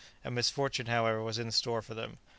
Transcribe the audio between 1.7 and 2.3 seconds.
for them.